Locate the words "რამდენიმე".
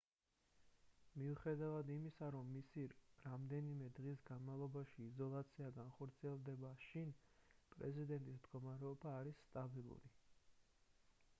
3.25-3.89